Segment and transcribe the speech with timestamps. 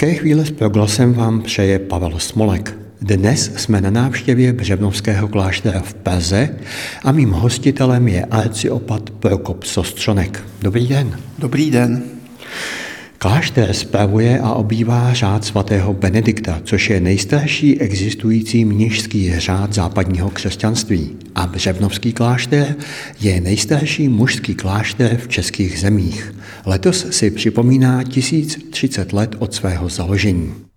[0.00, 2.78] Hezké chvíle s proglasem vám přeje Pavel Smolek.
[3.00, 6.56] Dnes jsme na návštěvě Břevnovského kláštera v Praze
[7.04, 10.44] a mým hostitelem je arciopat Prokop Sostřonek.
[10.62, 11.18] Dobrý den.
[11.38, 12.02] Dobrý den.
[13.20, 21.16] Klášter spravuje a obývá řád svatého Benedikta, což je nejstarší existující mnižský řád západního křesťanství.
[21.34, 22.76] A Břevnovský klášter
[23.20, 26.34] je nejstarší mužský klášter v českých zemích.
[26.66, 30.67] Letos si připomíná 1030 let od svého založení.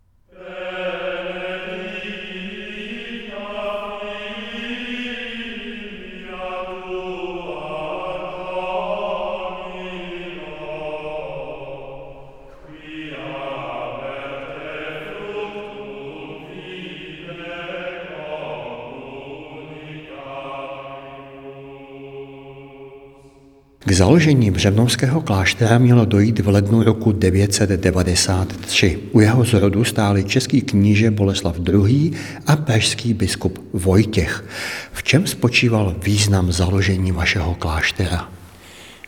[23.92, 29.00] K založení Břevnovského kláštera mělo dojít v lednu roku 993.
[29.12, 32.12] U jeho zrodu stáli český kníže Boleslav II.
[32.48, 34.46] a pražský biskup Vojtěch.
[34.92, 38.30] V čem spočíval význam založení vašeho kláštera?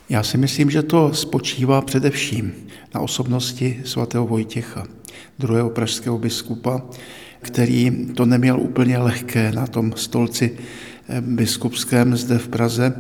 [0.10, 2.54] Já si myslím, že to spočívá především
[2.96, 4.88] na osobnosti svatého Vojtěcha,
[5.40, 6.82] druhého pražského biskupa,
[7.42, 10.58] který to neměl úplně lehké na tom stolci
[11.22, 12.94] biskupském zde v Praze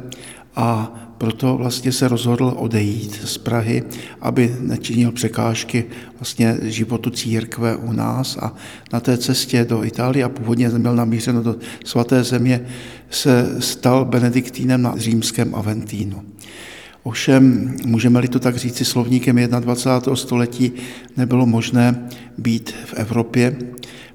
[0.56, 3.84] a proto vlastně se rozhodl odejít z Prahy,
[4.22, 5.86] aby nečinil překážky
[6.20, 8.54] vlastně životu církve u nás a
[8.94, 12.66] na té cestě do Itálie a původně byl namířeno do svaté země,
[13.10, 16.24] se stal benediktínem na římském Aventínu.
[17.04, 20.16] Ovšem, můžeme-li to tak říci slovníkem 21.
[20.16, 20.72] století,
[21.18, 23.56] nebylo možné být v Evropě,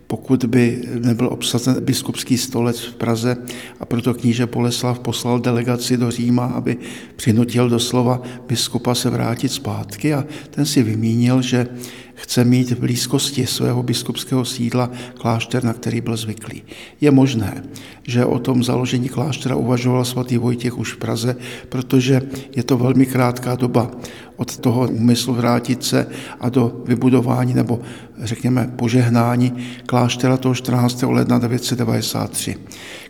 [0.09, 3.37] pokud by nebyl obsazen biskupský stolec v Praze
[3.81, 6.77] a proto kníže Boleslav poslal delegaci do Říma, aby
[7.17, 11.69] přinutil doslova biskupa se vrátit zpátky a ten si vymínil, že
[12.15, 16.63] chce mít v blízkosti svého biskupského sídla klášter, na který byl zvyklý.
[17.01, 17.65] Je možné,
[18.03, 21.37] že o tom založení kláštera uvažoval svatý Vojtěch už v Praze,
[21.69, 22.23] protože
[22.57, 23.91] je to velmi krátká doba
[24.39, 26.07] od toho úmyslu vrátit se
[26.41, 27.81] a do vybudování nebo
[28.23, 29.53] řekněme požehnání
[29.87, 31.03] kláštera toho 14.
[31.03, 32.57] ledna 993.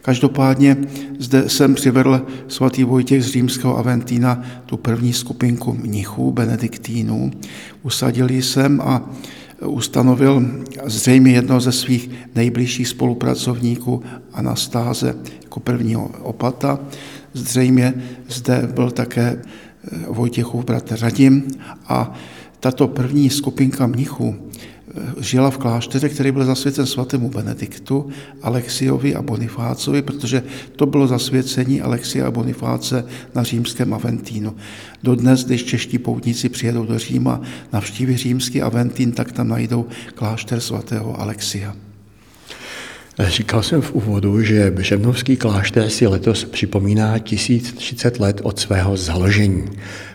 [0.02, 0.76] Každopádně
[1.18, 7.30] zde jsem přivedl svatý Vojtěch z římského Aventína tu první skupinku mnichů, benediktínů.
[7.82, 9.10] Usadili jsem a
[9.66, 10.46] ustanovil
[10.84, 14.02] zřejmě jednoho ze svých nejbližších spolupracovníků
[14.32, 16.78] Anastáze jako prvního opata.
[17.32, 17.94] Zřejmě
[18.28, 19.42] zde byl také
[20.08, 21.48] Vojtěchův bratr Radim
[21.88, 22.14] a
[22.60, 24.36] tato první skupinka mnichů
[25.20, 28.08] žila v klášteře, který byl zasvěcen svatému Benediktu,
[28.42, 30.42] Alexiovi a Bonifácovi, protože
[30.76, 33.04] to bylo zasvěcení Alexia a Bonifáce
[33.34, 34.56] na římském Aventínu.
[35.02, 37.40] Dodnes, když čeští poutníci přijedou do Říma,
[37.72, 41.76] navštíví římský Aventín, tak tam najdou klášter svatého Alexia.
[43.26, 49.64] Říkal jsem v úvodu, že Břevnovský klášter si letos připomíná 1030 let od svého založení.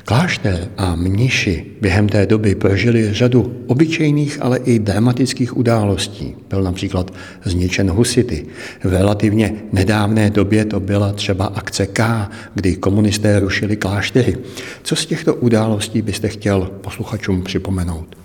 [0.06, 6.36] Klášter a mniši během té doby prožili řadu obyčejných, ale i dramatických událostí.
[6.50, 8.46] Byl například zničen husity.
[8.84, 14.38] V relativně nedávné době to byla třeba akce K, kdy komunisté rušili kláštery.
[14.84, 18.23] Co z těchto událostí byste chtěl posluchačům připomenout?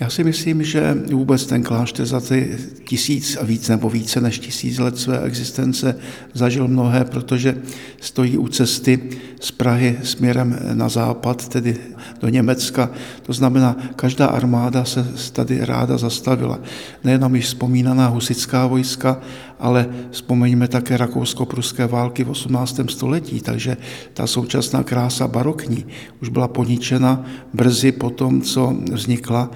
[0.00, 4.38] Já si myslím, že vůbec ten klášter za ty tisíc a víc nebo více než
[4.38, 5.96] tisíc let své existence
[6.32, 7.56] zažil mnohé, protože
[8.00, 9.10] stojí u cesty
[9.40, 11.76] z Prahy směrem na západ, tedy
[12.20, 12.90] do Německa.
[13.22, 16.58] To znamená, každá armáda se tady ráda zastavila.
[17.04, 19.20] Nejenom již vzpomínaná husická vojska,
[19.58, 22.80] ale vzpomeňme také rakousko-pruské války v 18.
[22.88, 23.76] století, takže
[24.14, 25.86] ta současná krása barokní
[26.22, 29.50] už byla poničena brzy po tom, co vznikla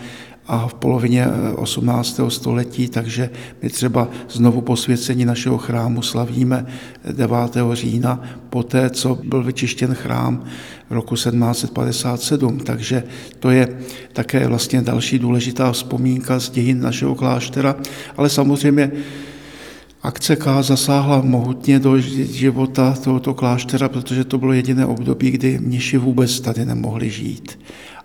[0.49, 1.27] a v polovině
[1.57, 2.27] 18.
[2.27, 3.31] Eh, století, takže
[3.63, 6.67] my třeba znovu posvěcení našeho chrámu slavíme
[7.13, 7.37] 9.
[7.73, 10.45] října, poté, co byl vyčištěn chrám
[10.91, 12.59] v roku 1757.
[12.59, 13.03] Takže
[13.39, 13.79] to je
[14.13, 17.77] také vlastně další důležitá vzpomínka z dějin našeho kláštera,
[18.17, 18.93] ale samozřejmě
[20.03, 25.99] Akce K zasáhla mohutně do života tohoto kláštera, protože to bylo jediné období, kdy mniši
[25.99, 27.59] vůbec tady nemohli žít.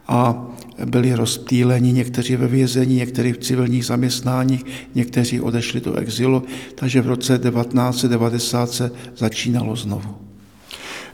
[0.08, 0.48] A
[0.86, 4.66] byli rozptýleni, někteří ve vězení, někteří v civilních zaměstnáních,
[4.96, 6.44] někteří odešli do exilu,
[6.76, 10.16] takže v roce 1990 se začínalo znovu.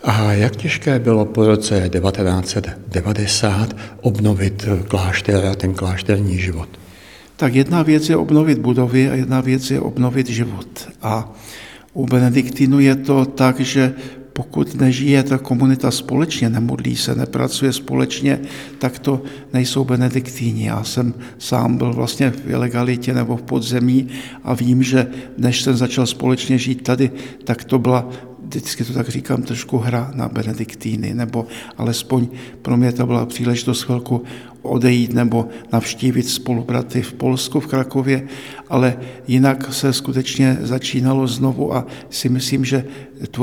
[0.04, 6.70] A jak těžké bylo po roce 1990 obnovit klášter a ten klášterní život?
[7.36, 10.90] Tak jedna věc je obnovit budovy a jedna věc je obnovit život.
[11.02, 11.32] A
[11.94, 13.94] u Benediktinu je to tak, že
[14.40, 18.40] pokud nežije ta komunita společně, nemodlí se, nepracuje společně,
[18.80, 19.22] tak to
[19.54, 20.68] nejsou benediktíni.
[20.68, 24.08] Já jsem sám byl vlastně v ilegalitě nebo v podzemí
[24.44, 25.08] a vím, že
[25.38, 27.12] než jsem začal společně žít tady,
[27.44, 28.10] tak to byla
[28.50, 31.46] vždycky to tak říkám, trošku hra na benediktýny, nebo
[31.78, 32.28] alespoň
[32.62, 34.24] pro mě to byla příležitost chvilku
[34.62, 38.28] odejít nebo navštívit spolubraty v Polsku, v Krakově,
[38.70, 42.86] ale jinak se skutečně začínalo znovu a si myslím, že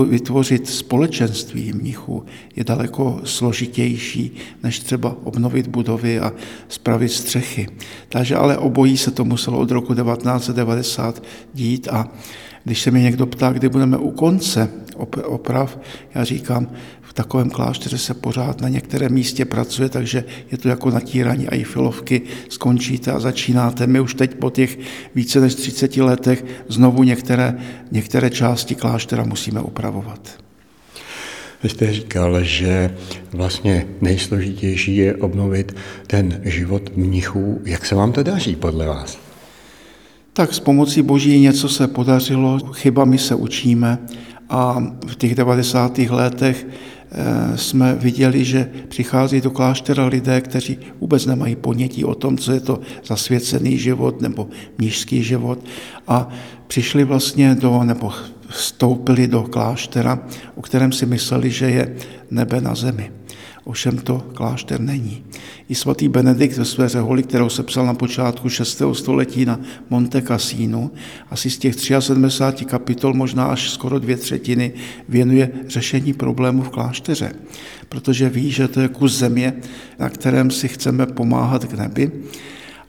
[0.08, 2.24] vytvořit společenství mnichů
[2.56, 6.32] je daleko složitější, než třeba obnovit budovy a
[6.68, 7.68] spravit střechy.
[8.08, 11.22] Takže ale obojí se to muselo od roku 1990
[11.54, 12.08] dít a
[12.64, 14.70] když se mě někdo ptá, kdy budeme u konce
[15.24, 15.78] oprav,
[16.14, 16.68] já říkám,
[17.16, 23.12] takovém klášteře se pořád na některém místě pracuje, takže je to jako natírání filovky, skončíte
[23.12, 23.86] a začínáte.
[23.86, 24.78] My už teď po těch
[25.14, 27.54] více než 30 letech znovu některé,
[27.92, 30.40] některé části kláštera musíme upravovat.
[31.62, 32.94] Vy jste říkal, že
[33.32, 35.76] vlastně nejsložitější je obnovit
[36.06, 37.60] ten život mnichů.
[37.64, 39.18] Jak se vám to daří podle vás?
[40.32, 43.98] Tak s pomocí Boží něco se podařilo, chybami se učíme
[44.48, 45.98] a v těch 90.
[45.98, 52.38] letech eh, jsme viděli, že přichází do kláštera lidé, kteří vůbec nemají ponětí o tom,
[52.38, 54.48] co je to zasvěcený život nebo
[54.78, 55.58] mnižský život
[56.08, 56.28] a
[56.66, 58.12] přišli vlastně do, nebo
[58.48, 60.18] vstoupili do kláštera,
[60.54, 61.96] o kterém si mysleli, že je
[62.30, 63.10] nebe na zemi.
[63.66, 65.24] Ovšem to klášter není.
[65.68, 68.82] I svatý Benedikt ve své řeholi, kterou se psal na počátku 6.
[68.92, 69.60] století na
[69.90, 70.90] Monte Cassino,
[71.30, 74.72] asi z těch 73 kapitol, možná až skoro dvě třetiny,
[75.08, 77.32] věnuje řešení problémů v klášteře,
[77.88, 79.52] protože ví, že to je kus země,
[79.98, 82.12] na kterém si chceme pomáhat k nebi.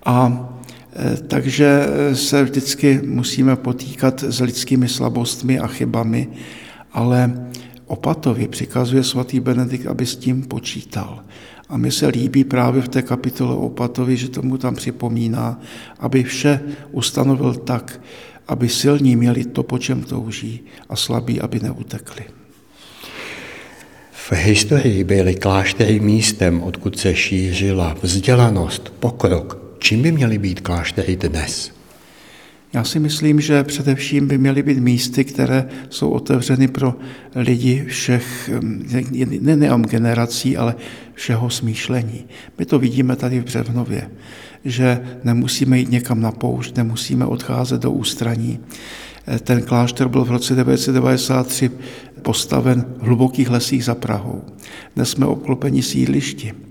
[0.06, 0.50] A
[0.95, 6.27] e, takže se vždycky musíme potýkat s lidskými slabostmi a chybami,
[6.94, 7.47] ale
[7.87, 11.23] Opatovi přikazuje svatý Benedikt, aby s tím počítal.
[11.69, 15.61] A mi se líbí právě v té kapitole Opatovi, že tomu tam připomíná,
[15.99, 16.61] aby vše
[16.91, 18.01] ustanovil tak,
[18.47, 22.23] aby silní měli to, po čem touží, a slabí, aby neutekli.
[24.11, 29.75] V historii byly kláštery místem, odkud se šířila vzdělanost, pokrok.
[29.79, 31.76] Čím by měly být kláštery dnes?
[32.77, 36.95] Já si myslím, že především by měly být místy, které jsou otevřeny pro
[37.35, 38.50] lidi všech,
[39.41, 40.75] ne nejenom generací, ale
[41.13, 42.25] všeho smýšlení.
[42.57, 44.09] My to vidíme tady v Břevnově,
[44.65, 48.59] že nemusíme jít někam na poušť, nemusíme odcházet do ústraní.
[49.44, 51.71] Ten klášter byl v roce 1993
[52.21, 54.41] postaven v hlubokých lesích za Prahou.
[54.95, 56.66] Dnes jsme obklopeni sídlišti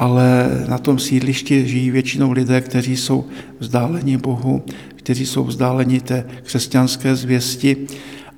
[0.00, 3.24] ale na tom sídlišti žijí většinou lidé, kteří jsou
[3.58, 4.62] vzdáleni Bohu,
[4.96, 7.76] kteří jsou vzdáleni té křesťanské zvěsti,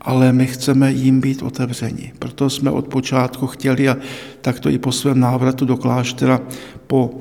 [0.00, 2.12] ale my chceme jim být otevřeni.
[2.19, 3.97] Proto jsme od počátku chtěli a
[4.41, 6.41] tak to i po svém návratu do kláštera,
[6.87, 7.14] po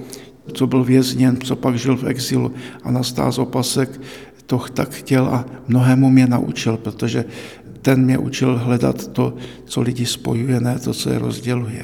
[0.54, 2.52] co byl vězněn, co pak žil v exilu,
[2.84, 4.02] Anastáz Opasek
[4.46, 7.26] to tak chtěl a mnohému mě naučil, protože
[7.82, 9.34] ten mě učil hledat to,
[9.66, 11.84] co lidi spojuje, ne to, co je rozděluje.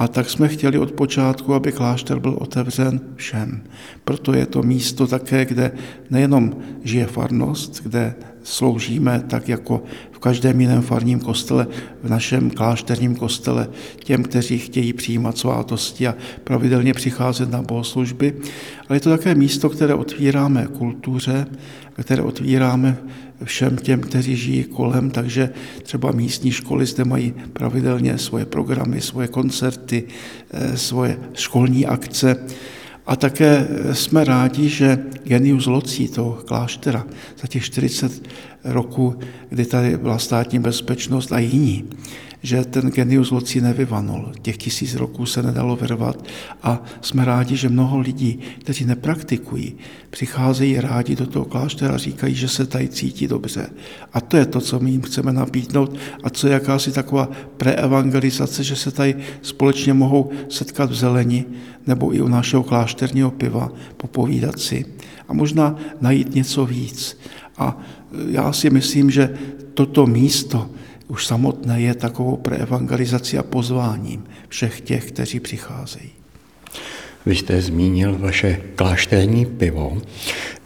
[0.00, 3.62] A tak jsme chtěli od počátku, aby klášter byl otevřen všem.
[4.04, 5.72] Proto je to místo také, kde
[6.10, 11.66] nejenom žije farnost, kde sloužíme tak jako v každém jiném farním kostele,
[12.02, 13.68] v našem klášterním kostele,
[14.04, 18.34] těm, kteří chtějí přijímat svátosti a pravidelně přicházet na bohoslužby,
[18.88, 21.46] ale je to také místo, které otvíráme kultuře,
[22.02, 22.96] které otvíráme
[23.44, 25.50] všem těm, kteří žijí kolem, takže
[25.82, 30.04] třeba místní školy zde mají pravidelně svoje programy, svoje koncerty,
[30.50, 32.36] eh, svoje školní akce.
[33.06, 37.06] A také jsme rádi, že genius locí toho kláštera
[37.40, 38.22] za těch 40
[38.64, 39.14] roků,
[39.48, 41.84] kdy tady byla státní bezpečnost a jiní,
[42.42, 44.32] že ten genius loci nevyvanul.
[44.42, 46.24] Těch tisíc roků se nedalo vyrvat
[46.62, 49.74] a jsme rádi, že mnoho lidí, kteří nepraktikují,
[50.10, 53.66] přicházejí rádi do toho kláštera a říkají, že se tady cítí dobře.
[54.12, 58.64] A to je to, co my jim chceme nabídnout a co je jakási taková preevangelizace,
[58.64, 61.44] že se tady společně mohou setkat v zeleni
[61.86, 64.84] nebo i u našeho klášterního piva, popovídat si
[65.28, 67.18] a možná najít něco víc.
[67.58, 67.78] A
[68.28, 69.38] já si myslím, že
[69.74, 70.70] toto místo
[71.08, 76.10] už samotné je takovou preevangelizací a pozváním všech těch, kteří přicházejí.
[77.26, 80.02] Vy jste zmínil vaše klášterní pivo.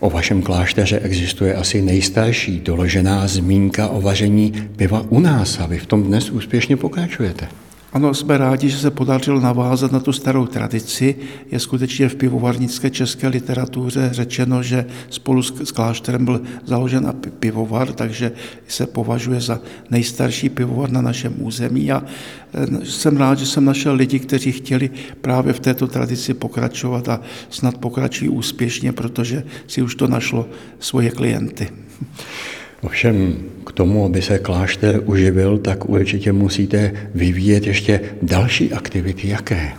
[0.01, 5.79] O vašem klášteře existuje asi nejstarší doložená zmínka o vaření piva u nás a vy
[5.79, 7.49] v tom dnes úspěšně pokračujete.
[7.95, 11.17] Ano, jsme rádi, že se podařilo navázat na tu starou tradici.
[11.51, 18.33] Je skutečně v pivovarnické české literatuře řečeno, že spolu s klášterem byl založen pivovar, takže
[18.69, 19.61] se považuje za
[19.91, 24.91] nejstarší pivovar na našem území a e, jsem rád, že jsem našel lidi, kteří chtěli
[25.21, 27.21] právě v této tradici pokračovat a
[27.51, 30.49] snad pokračují úspěšně, protože si už to našlo
[30.79, 31.69] svoje klienty.
[32.85, 33.35] Ovšem
[33.67, 39.29] k tomu, aby se klášter uživil, tak určitě musíte vyvíjet ještě další aktivity.
[39.29, 39.73] Jaké?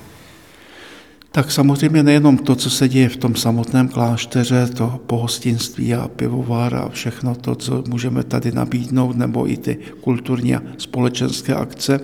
[1.32, 6.76] Tak samozřejmě nejenom to, co se děje v tom samotném klášteře, to pohostinství a pivovar
[6.76, 12.00] a všechno to, co můžeme tady nabídnout, nebo i ty kulturní a společenské akce,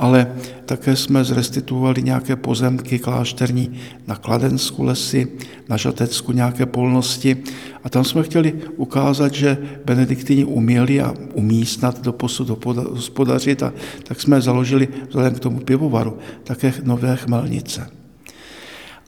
[0.00, 0.32] ale
[0.64, 3.72] také jsme zrestituovali nějaké pozemky klášterní
[4.06, 5.28] na Kladensku lesy,
[5.68, 7.36] na Žatecku nějaké polnosti
[7.84, 13.72] a tam jsme chtěli ukázat, že benediktini uměli a umí snad do posud hospodařit a
[14.02, 17.90] tak jsme založili vzhledem k tomu pivovaru také nové chmelnice.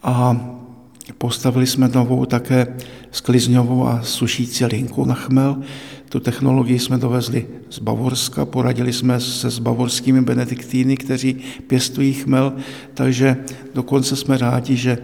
[0.02, 0.36] A
[1.18, 2.76] postavili jsme novou také
[3.10, 5.56] sklizňovou a sušící linku na chmel,
[6.12, 12.52] tu technologii jsme dovezli z Bavorska, poradili jsme se s bavorskými benediktíny, kteří pěstují chmel,
[12.94, 13.36] takže
[13.74, 14.98] dokonce jsme rádi, že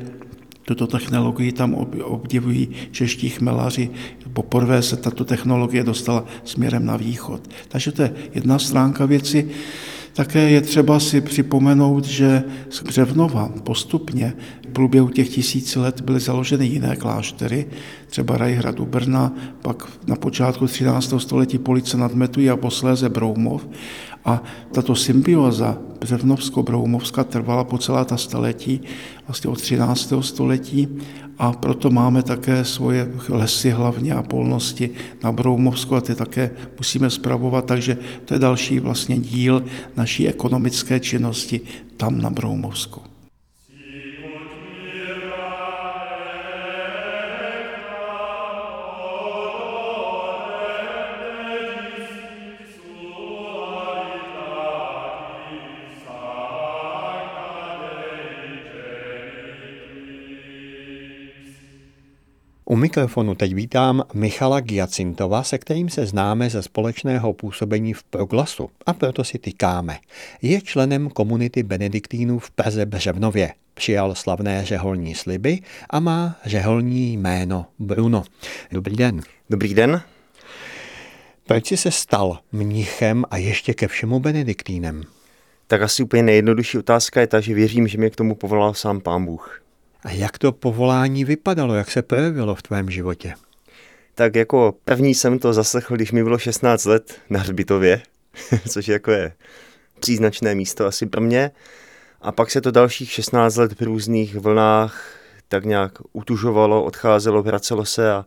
[0.63, 1.75] tuto technologii tam
[2.05, 3.91] obdivují čeští chmelaři.
[4.33, 7.49] Poprvé se tato technologie dostala směrem na východ.
[7.69, 9.49] Takže to je jedna stránka věci.
[10.13, 12.45] Také je třeba si připomenout, že
[12.85, 14.33] Břevnova postupně
[14.69, 17.67] v průběhu těch tisíci let byly založeny jiné kláštery,
[18.07, 19.33] třeba Rajhrad u Brna,
[19.63, 21.15] pak na počátku 13.
[21.19, 23.69] století Police nad Metují a posléze Broumov.
[24.25, 28.81] A tato symbioza Břevnovsko-Broumovska trvala po celá ta staletí,
[29.27, 30.13] vlastně od 13.
[30.21, 30.89] století
[31.39, 34.91] a proto máme také svoje lesy hlavně a polnosti
[35.23, 39.65] na Broumovsku a ty také musíme zpravovat, takže to je další vlastně díl
[39.97, 41.61] naší ekonomické činnosti
[41.97, 43.18] tam na Broumovsku.
[62.79, 68.93] Mikrofonu teď vítám Michala Giacintova, se kterým se známe ze společného působení v Proglasu a
[68.93, 69.99] proto si tykáme.
[70.43, 73.53] Je členem komunity Benediktínů v Praze Břevnově.
[73.75, 75.59] Přijal slavné řeholní sliby
[75.91, 78.25] a má řeholní jméno Bruno.
[78.73, 79.21] Dobrý den.
[79.51, 80.03] Dobrý den.
[81.47, 85.03] Proč jsi se stal mnichem a ještě ke všemu benediktínem?
[85.67, 89.01] Tak asi úplně nejjednodušší otázka je ta, že věřím, že mě k tomu povolal sám
[89.01, 89.63] pán Bůh.
[90.03, 93.35] A jak to povolání vypadalo, jak se projevilo v tvém životě?
[94.15, 98.03] Tak jako první jsem to zaslechl, když mi bylo 16 let na hřbitově,
[98.69, 99.33] což jako je
[100.01, 101.51] příznačné místo asi pro mě.
[102.21, 107.85] A pak se to dalších 16 let v různých vlnách tak nějak utužovalo, odcházelo, vracelo
[107.85, 108.25] se a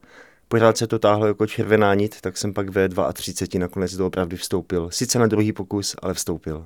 [0.47, 4.37] pořád se to táhlo jako červená nit, tak jsem pak ve 32 nakonec do opravdu
[4.37, 4.89] vstoupil.
[4.91, 6.65] Sice na druhý pokus, ale vstoupil.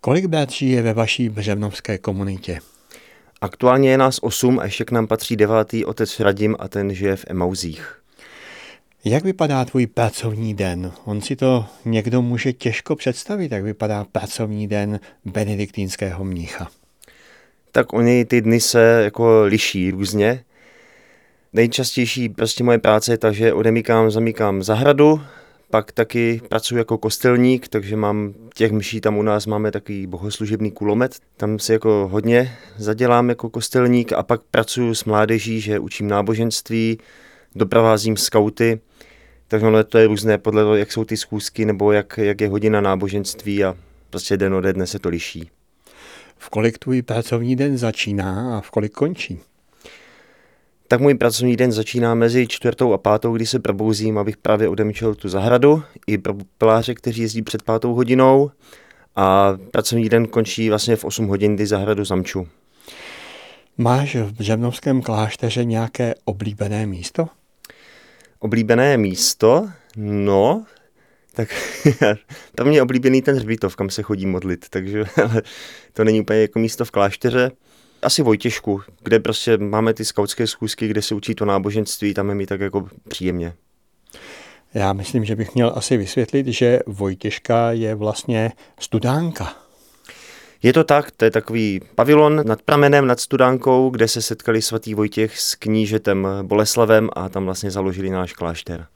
[0.00, 2.60] Kolik bratří je ve vaší břevnovské komunitě?
[3.40, 7.16] Aktuálně je nás osm a ještě k nám patří devátý otec Radim a ten žije
[7.16, 8.00] v Emauzích.
[9.04, 10.92] Jak vypadá tvůj pracovní den?
[11.04, 16.68] On si to někdo může těžko představit, jak vypadá pracovní den benediktínského mnicha.
[17.72, 20.44] Tak oni ty dny se jako liší různě.
[21.52, 25.20] Nejčastější prostě moje práce je ta, že odemykám, zamykám zahradu,
[25.70, 30.70] pak taky pracuji jako kostelník, takže mám těch mší, tam u nás máme takový bohoslužebný
[30.70, 36.08] kulomet, tam si jako hodně zadělám jako kostelník a pak pracuji s mládeží, že učím
[36.08, 36.98] náboženství,
[37.54, 38.80] doprovázím skauty,
[39.48, 42.48] takže ono to je různé podle toho, jak jsou ty schůzky nebo jak, jak je
[42.48, 43.76] hodina náboženství a
[44.10, 45.50] prostě den ode dne se to liší.
[46.38, 49.40] V kolik tvůj pracovní den začíná a v kolik končí?
[50.88, 55.14] Tak můj pracovní den začíná mezi čtvrtou a pátou, kdy se probouzím, abych právě odemčil
[55.14, 58.50] tu zahradu, i pro peláře, kteří jezdí před pátou hodinou
[59.16, 62.48] a pracovní den končí vlastně v 8 hodin, kdy zahradu zamču.
[63.78, 67.28] Máš v Břevnovském klášteře nějaké oblíbené místo?
[68.38, 69.68] Oblíbené místo?
[69.96, 70.64] No,
[71.34, 71.48] tak
[72.64, 75.04] mě je oblíbený ten hřbitov, kam se chodí modlit, takže
[75.92, 77.50] to není úplně jako místo v klášteře
[78.06, 82.34] asi Vojtěžku, kde prostě máme ty skautské schůzky, kde se učí to náboženství, tam je
[82.34, 83.54] mi tak jako příjemně.
[84.74, 89.54] Já myslím, že bych měl asi vysvětlit, že Vojtěžka je vlastně studánka.
[90.62, 94.94] Je to tak, to je takový pavilon nad pramenem, nad studánkou, kde se setkali svatý
[94.94, 98.86] Vojtěch s knížetem Boleslavem a tam vlastně založili náš klášter.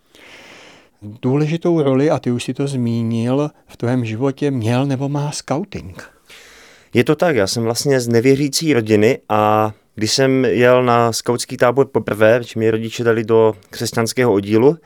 [1.03, 6.20] Důležitou roli, a ty už si to zmínil, v tvém životě měl nebo má scouting.
[6.95, 11.57] Je to tak, já jsem vlastně z nevěřící rodiny a když jsem jel na skautský
[11.57, 14.79] tábor poprvé, když mě rodiče dali do křesťanského oddílu,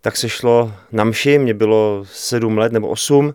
[0.00, 3.34] tak se šlo na mši, mě bylo sedm let nebo osm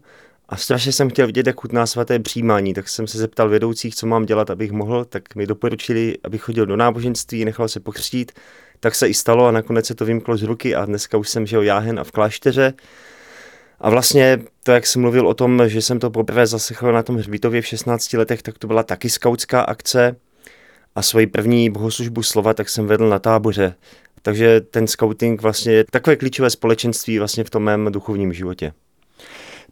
[0.50, 4.08] a strašně jsem chtěl vidět, jak chutná svaté přijímání, tak jsem se zeptal vedoucích, co
[4.08, 8.32] mám dělat, abych mohl, tak mi doporučili, abych chodil do náboženství, nechal se pokřtít,
[8.80, 11.46] tak se i stalo a nakonec se to vymklo z ruky a dneska už jsem
[11.46, 12.74] žil jáhen a v klášteře.
[13.86, 17.16] A vlastně to, jak jsem mluvil o tom, že jsem to poprvé zasechl na tom
[17.16, 20.16] hřbitově v 16 letech, tak to byla taky skautská akce
[20.96, 23.76] a svoji první bohoslužbu slova tak jsem vedl na táboře.
[24.22, 28.74] Takže ten scouting vlastně je takové klíčové společenství vlastně v tom mém duchovním životě.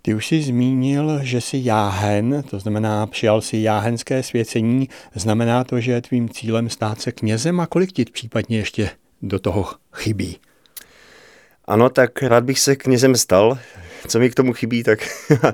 [0.01, 4.89] Ty už jsi zmínil, že jsi jáhen, to znamená přijal si jáhenské svěcení.
[5.15, 8.89] Znamená to, že je tvým cílem stát se knězem a kolik ti případně ještě
[9.21, 10.37] do toho chybí?
[11.65, 13.57] Ano, tak rád bych se knězem stal.
[14.07, 14.99] Co mi k tomu chybí, tak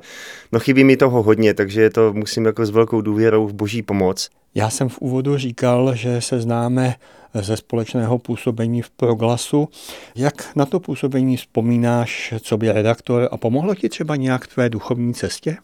[0.51, 4.29] no chybí mi toho hodně, takže to musím jako s velkou důvěrou v boží pomoc.
[4.55, 6.95] Já jsem v úvodu říkal, že se známe
[7.33, 9.69] ze společného působení v Proglasu.
[10.15, 15.13] Jak na to působení vzpomínáš, co by redaktor a pomohlo ti třeba nějak tvé duchovní
[15.13, 15.57] cestě?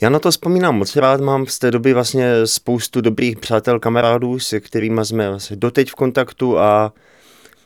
[0.00, 4.38] Já na to vzpomínám moc rád, mám z té doby vlastně spoustu dobrých přátel, kamarádů,
[4.38, 6.92] se kterými jsme vlastně doteď v kontaktu a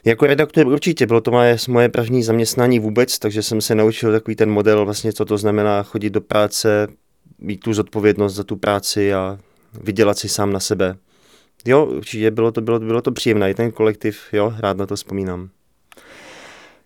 [0.05, 4.37] jako redaktor určitě, bylo to moje, moje první zaměstnání vůbec, takže jsem se naučil takový
[4.37, 6.89] ten model, vlastně co to znamená chodit do práce,
[7.39, 9.39] mít tu zodpovědnost za tu práci a
[9.83, 10.97] vydělat si sám na sebe.
[11.65, 14.97] Jo, určitě bylo to, bylo, bylo to příjemné, i ten kolektiv, jo, rád na to
[14.97, 15.51] vzpomínám.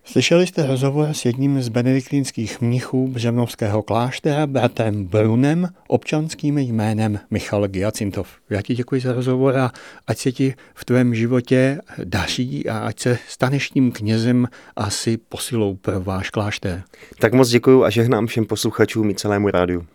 [0.04, 7.68] Slyšeli jste rozhovor s jedním z benediktínských mnichů Břevnovského kláštera, bratrem Brunem, občanským jménem Michal
[7.68, 8.28] Giacintov.
[8.50, 9.72] Já ti děkuji za rozhovor a
[10.06, 15.74] ať se ti v tvém životě daří a ať se staneš tím knězem asi posilou
[15.74, 16.82] pro váš klášter.
[17.18, 19.86] Tak moc děkuji a žehnám všem posluchačům i celému rádiu.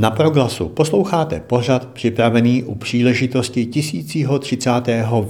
[0.00, 4.70] Na proglasu posloucháte pořad připravený u příležitosti 1030.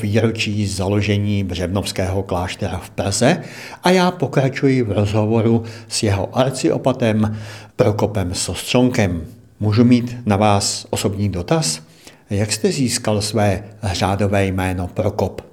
[0.01, 3.43] výročí založení Břevnovského kláštera v Praze
[3.83, 7.37] a já pokračuji v rozhovoru s jeho arciopatem
[7.77, 9.27] Prokopem Sostřonkem.
[9.61, 11.83] Můžu mít na vás osobní dotaz?
[12.31, 15.50] Jak jste získal své řádové jméno Prokop?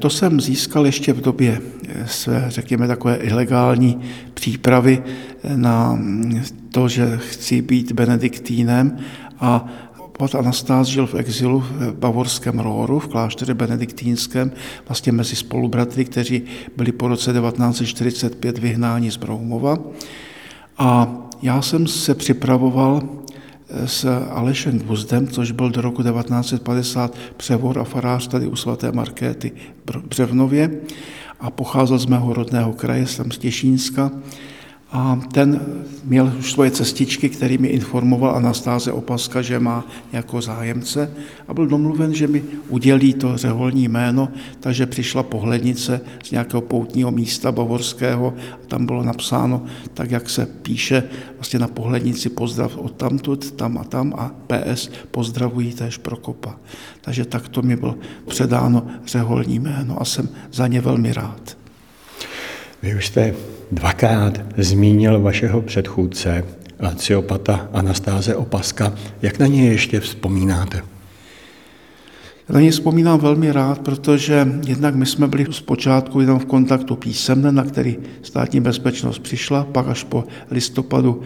[0.00, 1.60] To jsem získal ještě v době
[2.06, 4.00] své, řekněme, takové ilegální
[4.34, 5.02] přípravy
[5.56, 5.98] na
[6.70, 8.96] to, že chci být benediktínem
[9.40, 9.66] a
[10.18, 14.52] Pat Anastás žil v exilu v bavorském Róru, v klášteře benediktínském,
[14.88, 16.42] vlastně mezi spolubratry, kteří
[16.76, 19.78] byli po roce 1945 vyhnáni z Broumova.
[20.78, 23.02] A já jsem se připravoval
[23.84, 29.52] s Alešem Gvuzdem, což byl do roku 1950 převor a farář tady u svaté Markéty
[29.90, 30.70] v Břevnově
[31.40, 34.10] a pocházel z mého rodného kraje, jsem z Těšínska.
[34.92, 35.60] A ten
[36.04, 41.10] měl už svoje cestičky, který mi informoval Anastáze Opaska, že má jako zájemce
[41.48, 44.28] a byl domluven, že mi udělí to řeholní jméno,
[44.60, 50.46] takže přišla pohlednice z nějakého poutního místa bavorského a tam bylo napsáno tak, jak se
[50.46, 51.02] píše
[51.34, 56.56] vlastně na pohlednici pozdrav od tamtud, tam a tam a PS pozdravují též Prokopa.
[57.00, 57.94] Takže takto mi bylo
[58.26, 61.59] předáno řeholní jméno a jsem za ně velmi rád.
[62.82, 63.34] Vy už jste
[63.72, 66.44] dvakrát zmínil vašeho předchůdce,
[66.80, 68.92] Lanciopata Anastáze Opaska.
[69.22, 70.82] Jak na něj ještě vzpomínáte?
[72.48, 77.52] Na něj vzpomínám velmi rád, protože jednak my jsme byli zpočátku jenom v kontaktu písemně,
[77.52, 81.22] na který státní bezpečnost přišla, pak až po listopadu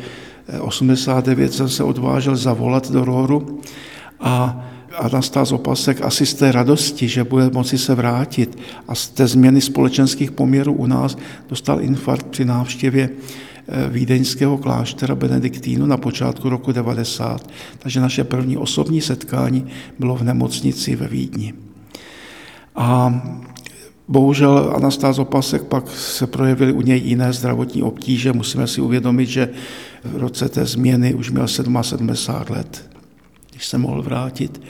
[0.60, 3.60] 89 jsem se odvážel zavolat do Rohoru
[4.20, 4.66] a
[4.98, 9.60] Anastás Opasek asi z té radosti, že bude moci se vrátit a z té změny
[9.60, 11.16] společenských poměrů u nás
[11.48, 17.50] dostal infarkt při návštěvě eh, vídeňského kláštera Benediktínu na počátku roku 90.
[17.78, 19.66] Takže naše první osobní setkání
[19.98, 21.54] bylo v nemocnici ve Vídni.
[22.76, 23.22] A
[24.08, 28.32] Bohužel Anastás Opasek pak se projevily u něj jiné zdravotní obtíže.
[28.32, 29.48] Musíme si uvědomit, že
[30.04, 32.08] v roce té změny už měl 77
[32.48, 32.93] let
[33.54, 34.62] když se mohl vrátit,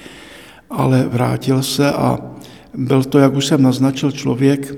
[0.70, 2.18] ale vrátil se a
[2.74, 4.74] byl to, jak už jsem naznačil, člověk,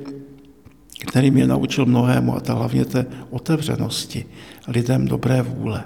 [1.06, 4.24] který mě naučil mnohému a hlavně té otevřenosti
[4.68, 5.84] lidem dobré vůle.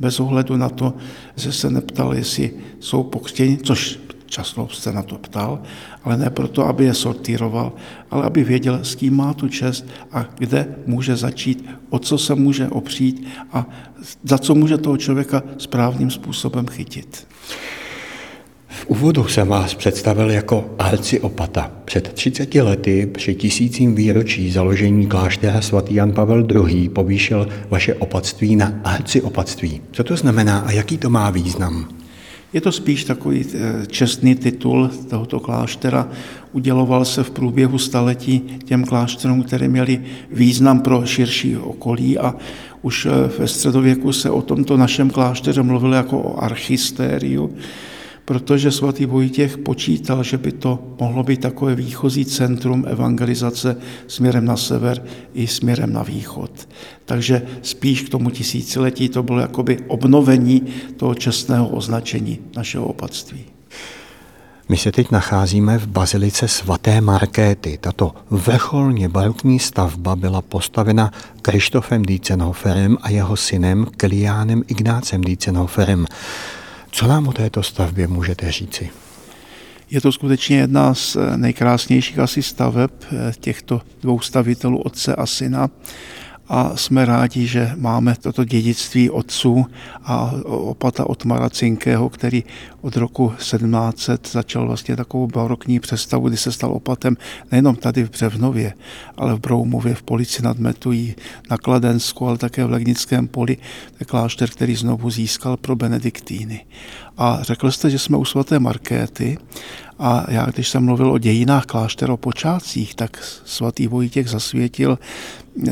[0.00, 0.94] bez ohledu na to,
[1.36, 5.62] že se neptal, jestli jsou pokřtěni, což často se na to ptal,
[6.04, 7.72] ale ne proto, aby je sortíroval,
[8.10, 12.34] ale aby věděl, s kým má tu čest a kde může začít, o co se
[12.34, 13.66] může opřít a
[14.24, 17.26] za co může toho člověka správným způsobem chytit.
[18.68, 20.74] V úvodu jsem vás představil jako
[21.20, 21.70] opata.
[21.84, 26.88] Před 30 lety při tisícím výročí založení kláštera svatý Jan Pavel II.
[26.88, 28.80] povýšil vaše opatství na
[29.22, 29.80] opatství.
[29.92, 31.88] Co to znamená a jaký to má význam?
[32.52, 36.08] Je to spíš takový eh, čestný titul tohoto kláštera.
[36.52, 40.00] Uděloval se v průběhu staletí těm klášterům, které měly
[40.30, 42.34] význam pro širší okolí a
[42.82, 47.54] už eh, ve středověku se o tomto našem klášteře mluvilo jako o archistériu,
[48.24, 54.56] protože svatý Vojtěch počítal, že by to mohlo být takové výchozí centrum evangelizace směrem na
[54.56, 56.68] sever i směrem na východ.
[57.04, 60.62] Takže spíš k tomu tisíciletí to bylo jakoby obnovení
[60.96, 63.44] toho čestného označení našeho opatství.
[64.68, 67.78] My se teď nacházíme v bazilice svaté Markéty.
[67.80, 76.06] Tato vrcholně barokní stavba byla postavena Krištofem Dietzenhoferem a jeho synem Kiliánem Ignácem Dietzenhoferem.
[76.90, 78.90] Co nám o této stavbě můžete říci?
[79.90, 85.70] Je to skutečně jedna z nejkrásnějších asi staveb eh, těchto dvou stavitelů, otce a syna
[86.48, 89.66] a jsme rádi, že máme toto dědictví otců
[90.04, 92.44] a opata Otmara Cinkého, který
[92.80, 97.16] od roku 1700 začal vlastně takovou barokní přestavu, kdy se stal opatem
[97.52, 98.74] nejenom tady v Břevnově,
[99.16, 101.14] ale v Broumově, v Polici nad Metují,
[101.50, 103.56] na Kladensku, ale také v Legnickém poli.
[103.56, 106.64] To je klášter, který znovu získal pro benediktíny.
[107.18, 109.38] A řekl jste, že jsme u svaté Markéty
[110.02, 114.98] a já, když jsem mluvil o dějinách klášter, o počátcích, tak svatý Vojtěch zasvětil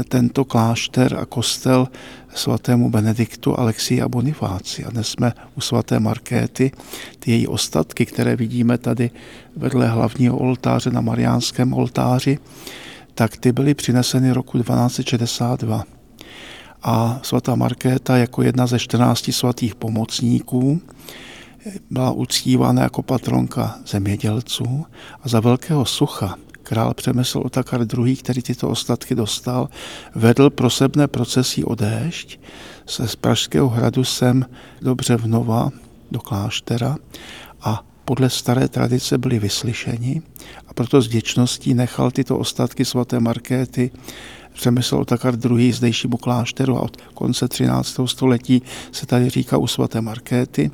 [0.09, 1.89] tento klášter a kostel
[2.35, 4.85] svatému Benediktu Alexii a Bonifáci.
[4.85, 6.73] A dnes jsme u svaté Markéty.
[7.19, 9.11] Ty její ostatky, které vidíme tady
[9.57, 12.39] vedle hlavního oltáře na Mariánském oltáři,
[13.15, 15.85] tak ty byly přineseny roku 1262.
[16.83, 20.81] A svatá Markéta jako jedna ze 14 svatých pomocníků
[21.91, 24.87] byla uctívána jako patronka zemědělců
[25.23, 29.69] a za velkého sucha král Přemysl Otakar II., který tyto ostatky dostal,
[30.15, 32.41] vedl prosebné procesí o déšť
[32.87, 34.47] se z Pražského hradu sem
[34.83, 35.71] do Břevnova,
[36.11, 36.97] do kláštera
[37.61, 40.23] a podle staré tradice byli vyslyšeni
[40.69, 43.91] a proto s děčností nechal tyto ostatky svaté Markéty
[44.53, 45.73] Přemysl Otakar II.
[45.73, 48.01] zdejšímu klášteru a od konce 13.
[48.07, 50.71] století se tady říká u svaté Markéty.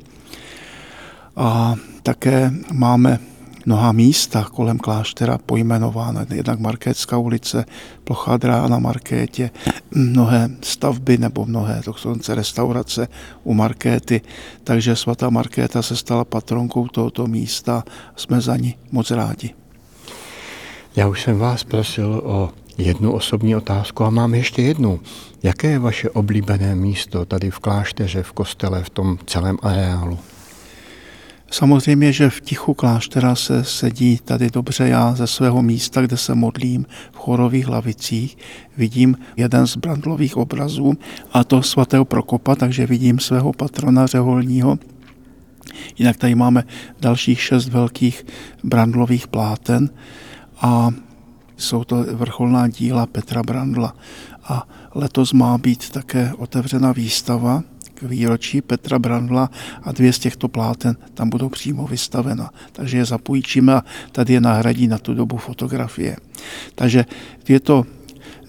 [1.37, 3.19] A také máme
[3.65, 6.25] mnoha místa kolem kláštera pojmenována.
[6.33, 7.65] Jednak Markétská ulice,
[8.03, 9.49] plochá na Markétě,
[9.91, 13.07] mnohé stavby nebo mnohé dokonce restaurace
[13.43, 14.21] u Markéty.
[14.63, 17.83] Takže svatá Markéta se stala patronkou tohoto místa.
[18.15, 19.53] Jsme za ní moc rádi.
[20.95, 24.99] Já už jsem vás prosil o jednu osobní otázku a mám ještě jednu.
[25.43, 30.19] Jaké je vaše oblíbené místo tady v klášteře, v kostele, v tom celém areálu?
[31.51, 36.35] Samozřejmě, že v tichu kláštera se sedí tady dobře já ze svého místa, kde se
[36.35, 38.37] modlím v chorových lavicích.
[38.77, 40.93] Vidím jeden z brandlových obrazů
[41.33, 44.79] a to svatého Prokopa, takže vidím svého patrona řeholního.
[45.97, 46.63] Jinak tady máme
[46.99, 48.25] dalších šest velkých
[48.63, 49.89] brandlových pláten
[50.61, 50.91] a
[51.57, 53.95] jsou to vrcholná díla Petra Brandla.
[54.43, 57.63] A letos má být také otevřena výstava
[57.99, 59.49] k výročí Petra Brandla
[59.83, 62.49] a dvě z těchto pláten tam budou přímo vystavena.
[62.71, 66.15] Takže je zapůjčíme a tady je nahradí na tu dobu fotografie.
[66.75, 67.05] Takže
[67.47, 67.85] je to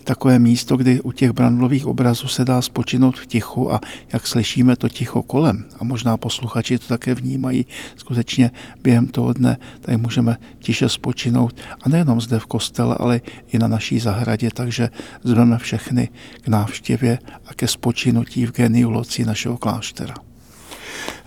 [0.09, 3.81] takové místo, kdy u těch brandlových obrazů se dá spočinout v tichu a
[4.12, 7.66] jak slyšíme to ticho kolem a možná posluchači to také vnímají
[7.97, 8.51] skutečně
[8.83, 13.21] během toho dne, tady můžeme tiše spočinout a nejenom zde v kostele, ale
[13.53, 14.88] i na naší zahradě, takže
[15.25, 16.09] zveme všechny
[16.42, 20.14] k návštěvě a ke spočinutí v geniu loci našeho kláštera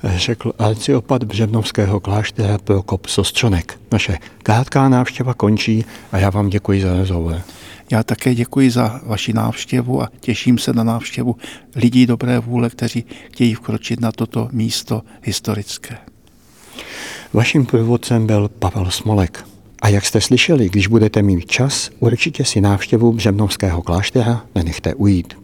[0.04, 3.80] řekl arciopat Břevnovského kláštera Prokop Sostřonek.
[3.92, 7.42] Naše krátká návštěva končí a já vám děkuji za rozhovor.
[7.92, 11.36] Já také děkuji za vaši návštěvu a těším se na návštěvu
[11.76, 15.98] lidí dobré vůle, kteří chtějí vkročit na toto místo historické.
[17.34, 19.46] Vaším průvodcem byl Pavel Smolek.
[19.82, 25.41] A jak jste slyšeli, když budete mít čas, určitě si návštěvu Břevnovského kláštera nenechte ujít.